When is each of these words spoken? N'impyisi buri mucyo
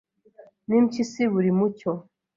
N'impyisi 0.67 1.21
buri 1.33 1.51
mucyo 1.59 1.91